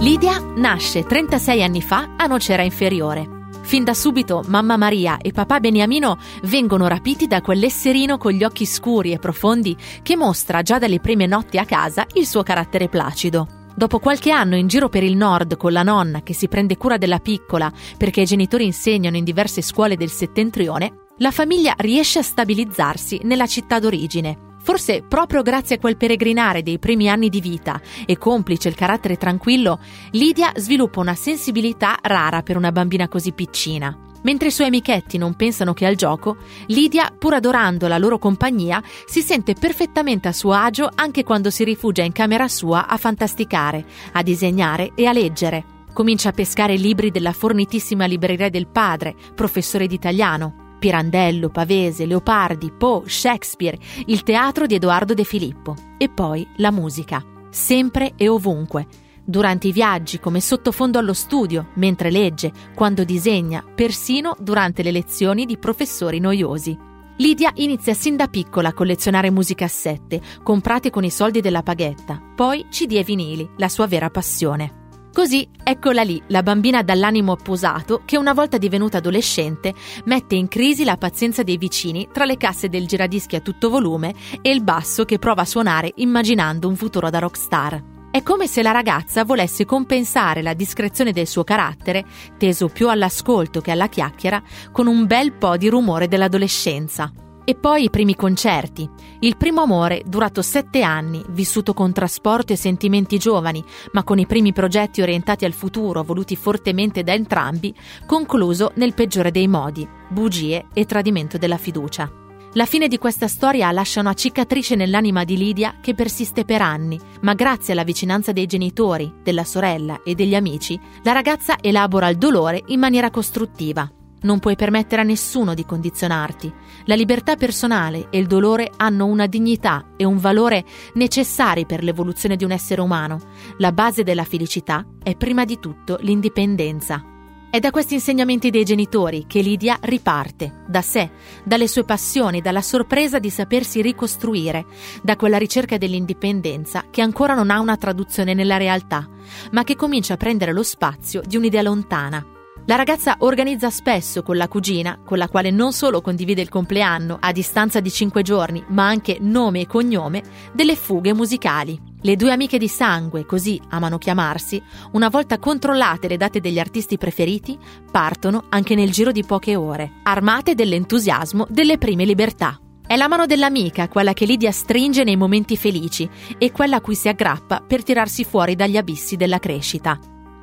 Lidia 0.00 0.40
nasce 0.56 1.02
36 1.02 1.62
anni 1.62 1.82
fa 1.82 2.14
a 2.16 2.24
Nocera 2.24 2.62
Inferiore. 2.62 3.48
Fin 3.60 3.84
da 3.84 3.92
subito 3.92 4.42
mamma 4.46 4.78
Maria 4.78 5.18
e 5.18 5.30
papà 5.30 5.60
Beniamino 5.60 6.16
vengono 6.44 6.88
rapiti 6.88 7.26
da 7.26 7.42
quell'esserino 7.42 8.16
con 8.16 8.32
gli 8.32 8.42
occhi 8.42 8.64
scuri 8.64 9.12
e 9.12 9.18
profondi 9.18 9.76
che 10.00 10.16
mostra 10.16 10.62
già 10.62 10.78
dalle 10.78 11.00
prime 11.00 11.26
notti 11.26 11.58
a 11.58 11.66
casa 11.66 12.06
il 12.14 12.26
suo 12.26 12.42
carattere 12.42 12.88
placido. 12.88 13.46
Dopo 13.74 13.98
qualche 13.98 14.30
anno 14.30 14.56
in 14.56 14.68
giro 14.68 14.88
per 14.88 15.02
il 15.02 15.18
nord 15.18 15.58
con 15.58 15.70
la 15.70 15.82
nonna 15.82 16.22
che 16.22 16.32
si 16.32 16.48
prende 16.48 16.78
cura 16.78 16.96
della 16.96 17.18
piccola 17.18 17.70
perché 17.98 18.22
i 18.22 18.26
genitori 18.26 18.64
insegnano 18.64 19.18
in 19.18 19.24
diverse 19.24 19.60
scuole 19.60 19.96
del 19.96 20.10
settentrione, 20.10 21.08
la 21.18 21.30
famiglia 21.30 21.74
riesce 21.76 22.20
a 22.20 22.22
stabilizzarsi 22.22 23.20
nella 23.24 23.46
città 23.46 23.78
d'origine 23.78 24.48
Forse 24.62 25.02
proprio 25.02 25.42
grazie 25.42 25.76
a 25.76 25.78
quel 25.78 25.96
peregrinare 25.96 26.62
dei 26.62 26.78
primi 26.78 27.08
anni 27.08 27.28
di 27.28 27.40
vita 27.40 27.80
e 28.04 28.18
complice 28.18 28.68
il 28.68 28.74
carattere 28.74 29.16
tranquillo, 29.16 29.80
Lidia 30.10 30.52
sviluppa 30.56 31.00
una 31.00 31.14
sensibilità 31.14 31.98
rara 32.00 32.42
per 32.42 32.56
una 32.56 32.70
bambina 32.70 33.08
così 33.08 33.32
piccina. 33.32 33.96
Mentre 34.22 34.48
i 34.48 34.50
suoi 34.50 34.66
amichetti 34.66 35.16
non 35.16 35.34
pensano 35.34 35.72
che 35.72 35.86
al 35.86 35.94
gioco, 35.94 36.36
Lidia, 36.66 37.10
pur 37.16 37.32
adorando 37.32 37.88
la 37.88 37.96
loro 37.96 38.18
compagnia, 38.18 38.82
si 39.06 39.22
sente 39.22 39.54
perfettamente 39.54 40.28
a 40.28 40.32
suo 40.32 40.52
agio 40.52 40.90
anche 40.94 41.24
quando 41.24 41.48
si 41.48 41.64
rifugia 41.64 42.02
in 42.02 42.12
camera 42.12 42.46
sua 42.46 42.86
a 42.86 42.98
fantasticare, 42.98 43.84
a 44.12 44.22
disegnare 44.22 44.92
e 44.94 45.06
a 45.06 45.12
leggere. 45.12 45.64
Comincia 45.94 46.28
a 46.28 46.32
pescare 46.32 46.76
libri 46.76 47.10
della 47.10 47.32
fornitissima 47.32 48.04
libreria 48.04 48.50
del 48.50 48.68
padre, 48.68 49.16
professore 49.34 49.86
d'italiano. 49.86 50.59
Pirandello, 50.80 51.50
Pavese, 51.50 52.06
Leopardi, 52.06 52.72
Poe, 52.72 53.08
Shakespeare, 53.08 53.78
il 54.06 54.24
teatro 54.24 54.66
di 54.66 54.74
Edoardo 54.74 55.14
De 55.14 55.22
Filippo 55.22 55.76
e 55.96 56.08
poi 56.08 56.44
la 56.56 56.72
musica, 56.72 57.22
sempre 57.50 58.14
e 58.16 58.26
ovunque. 58.26 58.86
Durante 59.22 59.68
i 59.68 59.72
viaggi, 59.72 60.18
come 60.18 60.40
sottofondo 60.40 60.98
allo 60.98 61.12
studio, 61.12 61.68
mentre 61.74 62.10
legge, 62.10 62.50
quando 62.74 63.04
disegna, 63.04 63.62
persino 63.62 64.34
durante 64.40 64.82
le 64.82 64.90
lezioni 64.90 65.46
di 65.46 65.58
professori 65.58 66.18
noiosi. 66.18 66.76
Lidia 67.18 67.52
inizia 67.56 67.92
sin 67.92 68.16
da 68.16 68.28
piccola 68.28 68.68
a 68.68 68.72
collezionare 68.72 69.30
musicassette, 69.30 70.20
comprate 70.42 70.88
con 70.88 71.04
i 71.04 71.10
soldi 71.10 71.42
della 71.42 71.62
paghetta, 71.62 72.20
poi 72.34 72.66
CD 72.70 72.92
e 72.92 73.04
vinili, 73.04 73.48
la 73.58 73.68
sua 73.68 73.86
vera 73.86 74.08
passione. 74.08 74.79
Così 75.12 75.48
eccola 75.64 76.02
lì, 76.02 76.22
la 76.28 76.44
bambina 76.44 76.82
dall'animo 76.82 77.32
apposato 77.32 78.02
che 78.04 78.16
una 78.16 78.32
volta 78.32 78.58
divenuta 78.58 78.98
adolescente 78.98 79.74
mette 80.04 80.36
in 80.36 80.46
crisi 80.46 80.84
la 80.84 80.96
pazienza 80.96 81.42
dei 81.42 81.56
vicini 81.56 82.08
tra 82.12 82.24
le 82.24 82.36
casse 82.36 82.68
del 82.68 82.86
giradischi 82.86 83.34
a 83.34 83.40
tutto 83.40 83.70
volume 83.70 84.14
e 84.40 84.50
il 84.50 84.62
basso 84.62 85.04
che 85.04 85.18
prova 85.18 85.42
a 85.42 85.46
suonare 85.46 85.92
immaginando 85.96 86.68
un 86.68 86.76
futuro 86.76 87.10
da 87.10 87.18
rockstar. 87.18 87.82
È 88.12 88.22
come 88.22 88.46
se 88.46 88.62
la 88.62 88.70
ragazza 88.70 89.24
volesse 89.24 89.64
compensare 89.64 90.42
la 90.42 90.54
discrezione 90.54 91.12
del 91.12 91.26
suo 91.26 91.42
carattere, 91.42 92.04
teso 92.38 92.68
più 92.68 92.88
all'ascolto 92.88 93.60
che 93.60 93.72
alla 93.72 93.88
chiacchiera, 93.88 94.40
con 94.70 94.86
un 94.86 95.06
bel 95.06 95.32
po' 95.32 95.56
di 95.56 95.68
rumore 95.68 96.06
dell'adolescenza. 96.06 97.12
E 97.50 97.56
poi 97.56 97.82
i 97.82 97.90
primi 97.90 98.14
concerti. 98.14 98.88
Il 99.18 99.36
primo 99.36 99.62
amore, 99.62 100.04
durato 100.06 100.40
sette 100.40 100.82
anni, 100.82 101.20
vissuto 101.30 101.74
con 101.74 101.92
trasporto 101.92 102.52
e 102.52 102.56
sentimenti 102.56 103.18
giovani, 103.18 103.60
ma 103.90 104.04
con 104.04 104.20
i 104.20 104.26
primi 104.26 104.52
progetti 104.52 105.02
orientati 105.02 105.44
al 105.44 105.52
futuro, 105.52 106.04
voluti 106.04 106.36
fortemente 106.36 107.02
da 107.02 107.12
entrambi, 107.12 107.74
concluso 108.06 108.70
nel 108.76 108.94
peggiore 108.94 109.32
dei 109.32 109.48
modi, 109.48 109.84
bugie 110.10 110.66
e 110.72 110.84
tradimento 110.84 111.38
della 111.38 111.56
fiducia. 111.56 112.08
La 112.52 112.66
fine 112.66 112.86
di 112.86 112.98
questa 112.98 113.26
storia 113.26 113.72
lascia 113.72 113.98
una 113.98 114.14
cicatrice 114.14 114.76
nell'anima 114.76 115.24
di 115.24 115.36
Lidia 115.36 115.78
che 115.80 115.94
persiste 115.94 116.44
per 116.44 116.62
anni, 116.62 117.00
ma 117.22 117.34
grazie 117.34 117.72
alla 117.72 117.82
vicinanza 117.82 118.30
dei 118.30 118.46
genitori, 118.46 119.12
della 119.24 119.42
sorella 119.42 120.02
e 120.04 120.14
degli 120.14 120.36
amici, 120.36 120.78
la 121.02 121.10
ragazza 121.10 121.56
elabora 121.60 122.06
il 122.06 122.16
dolore 122.16 122.62
in 122.66 122.78
maniera 122.78 123.10
costruttiva. 123.10 123.90
Non 124.22 124.38
puoi 124.38 124.54
permettere 124.54 125.00
a 125.00 125.04
nessuno 125.04 125.54
di 125.54 125.64
condizionarti. 125.64 126.52
La 126.84 126.94
libertà 126.94 127.36
personale 127.36 128.08
e 128.10 128.18
il 128.18 128.26
dolore 128.26 128.70
hanno 128.76 129.06
una 129.06 129.26
dignità 129.26 129.92
e 129.96 130.04
un 130.04 130.18
valore 130.18 130.64
necessari 130.94 131.64
per 131.64 131.82
l'evoluzione 131.82 132.36
di 132.36 132.44
un 132.44 132.50
essere 132.50 132.82
umano. 132.82 133.18
La 133.56 133.72
base 133.72 134.02
della 134.02 134.24
felicità 134.24 134.84
è 135.02 135.16
prima 135.16 135.44
di 135.44 135.58
tutto 135.58 135.96
l'indipendenza. 136.00 137.04
È 137.50 137.58
da 137.58 137.70
questi 137.70 137.94
insegnamenti 137.94 138.50
dei 138.50 138.62
genitori 138.62 139.24
che 139.26 139.40
Lidia 139.40 139.76
riparte, 139.80 140.62
da 140.68 140.82
sé, 140.82 141.10
dalle 141.42 141.66
sue 141.66 141.82
passioni, 141.82 142.40
dalla 142.40 142.62
sorpresa 142.62 143.18
di 143.18 143.28
sapersi 143.28 143.82
ricostruire, 143.82 144.66
da 145.02 145.16
quella 145.16 145.36
ricerca 145.36 145.76
dell'indipendenza 145.76 146.84
che 146.90 147.00
ancora 147.00 147.34
non 147.34 147.50
ha 147.50 147.58
una 147.58 147.76
traduzione 147.76 148.34
nella 148.34 148.56
realtà, 148.56 149.08
ma 149.50 149.64
che 149.64 149.74
comincia 149.74 150.14
a 150.14 150.16
prendere 150.16 150.52
lo 150.52 150.62
spazio 150.62 151.22
di 151.26 151.36
un'idea 151.36 151.62
lontana, 151.62 152.24
la 152.70 152.76
ragazza 152.76 153.16
organizza 153.18 153.68
spesso 153.68 154.22
con 154.22 154.36
la 154.36 154.46
cugina, 154.46 155.00
con 155.04 155.18
la 155.18 155.28
quale 155.28 155.50
non 155.50 155.72
solo 155.72 156.00
condivide 156.00 156.40
il 156.40 156.48
compleanno 156.48 157.16
a 157.18 157.32
distanza 157.32 157.80
di 157.80 157.90
5 157.90 158.22
giorni, 158.22 158.62
ma 158.68 158.86
anche 158.86 159.16
nome 159.18 159.62
e 159.62 159.66
cognome, 159.66 160.22
delle 160.52 160.76
fughe 160.76 161.12
musicali. 161.12 161.76
Le 162.00 162.14
due 162.14 162.30
amiche 162.30 162.58
di 162.58 162.68
sangue, 162.68 163.26
così 163.26 163.60
amano 163.70 163.98
chiamarsi, 163.98 164.62
una 164.92 165.08
volta 165.08 165.40
controllate 165.40 166.06
le 166.06 166.16
date 166.16 166.38
degli 166.38 166.60
artisti 166.60 166.96
preferiti, 166.96 167.58
partono 167.90 168.44
anche 168.50 168.76
nel 168.76 168.92
giro 168.92 169.10
di 169.10 169.24
poche 169.24 169.56
ore, 169.56 169.94
armate 170.04 170.54
dell'entusiasmo 170.54 171.48
delle 171.50 171.76
prime 171.76 172.04
libertà. 172.04 172.56
È 172.86 172.94
la 172.94 173.08
mano 173.08 173.26
dell'amica 173.26 173.88
quella 173.88 174.12
che 174.12 174.26
Lidia 174.26 174.52
stringe 174.52 175.02
nei 175.02 175.16
momenti 175.16 175.56
felici 175.56 176.08
e 176.38 176.52
quella 176.52 176.76
a 176.76 176.80
cui 176.80 176.94
si 176.94 177.08
aggrappa 177.08 177.64
per 177.66 177.82
tirarsi 177.82 178.22
fuori 178.22 178.54
dagli 178.54 178.76
abissi 178.76 179.16
della 179.16 179.40
crescita. 179.40 179.98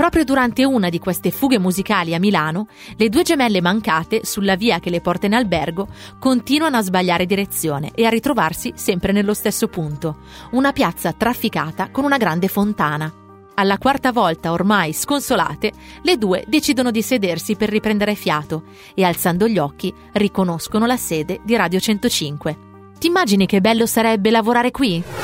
Proprio 0.00 0.24
durante 0.24 0.64
una 0.64 0.88
di 0.88 0.98
queste 0.98 1.30
fughe 1.30 1.58
musicali 1.58 2.14
a 2.14 2.18
Milano, 2.18 2.68
le 2.96 3.10
due 3.10 3.22
gemelle 3.22 3.60
mancate 3.60 4.24
sulla 4.24 4.56
via 4.56 4.80
che 4.80 4.88
le 4.88 5.02
porta 5.02 5.26
in 5.26 5.34
albergo 5.34 5.88
continuano 6.18 6.78
a 6.78 6.82
sbagliare 6.82 7.26
direzione 7.26 7.90
e 7.94 8.06
a 8.06 8.08
ritrovarsi 8.08 8.72
sempre 8.74 9.12
nello 9.12 9.34
stesso 9.34 9.68
punto, 9.68 10.20
una 10.52 10.72
piazza 10.72 11.12
trafficata 11.12 11.90
con 11.90 12.04
una 12.04 12.16
grande 12.16 12.48
fontana. 12.48 13.12
Alla 13.56 13.76
quarta 13.76 14.10
volta, 14.10 14.52
ormai 14.52 14.94
sconsolate, 14.94 15.70
le 16.00 16.16
due 16.16 16.44
decidono 16.48 16.90
di 16.90 17.02
sedersi 17.02 17.54
per 17.56 17.68
riprendere 17.68 18.14
fiato 18.14 18.62
e, 18.94 19.04
alzando 19.04 19.46
gli 19.46 19.58
occhi, 19.58 19.92
riconoscono 20.12 20.86
la 20.86 20.96
sede 20.96 21.40
di 21.44 21.54
Radio 21.56 21.78
105. 21.78 22.58
Ti 22.98 23.06
immagini 23.06 23.44
che 23.44 23.60
bello 23.60 23.84
sarebbe 23.84 24.30
lavorare 24.30 24.70
qui? 24.70 25.19